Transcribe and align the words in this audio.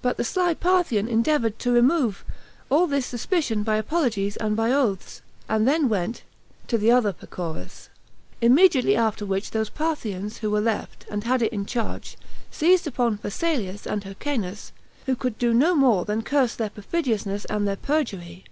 But 0.00 0.16
the 0.16 0.22
sly 0.22 0.54
Parthian 0.54 1.08
endeavored 1.08 1.58
to 1.58 1.72
remove 1.72 2.24
all 2.70 2.86
this 2.86 3.04
suspicion 3.04 3.64
by 3.64 3.78
apologies 3.78 4.36
and 4.36 4.54
by 4.56 4.70
oaths, 4.70 5.22
and 5.48 5.66
then 5.66 5.88
went 5.88 6.22
[to 6.68 6.78
the 6.78 6.92
other] 6.92 7.12
Pacorus; 7.12 7.88
immediately 8.40 8.94
after 8.94 9.26
which 9.26 9.50
those 9.50 9.68
Parthians 9.68 10.38
who 10.38 10.52
were 10.52 10.60
left, 10.60 11.04
and 11.10 11.24
had 11.24 11.42
it 11.42 11.52
in 11.52 11.66
charge, 11.66 12.16
seized 12.48 12.86
upon 12.86 13.18
Phasaelus 13.18 13.88
and 13.88 14.04
Hyrcanus, 14.04 14.70
who 15.06 15.16
could 15.16 15.36
do 15.36 15.52
no 15.52 15.74
more 15.74 16.04
than 16.04 16.22
curse 16.22 16.54
their 16.54 16.70
perfidiousness 16.70 17.44
and 17.46 17.66
their 17.66 17.74
perjury. 17.74 18.44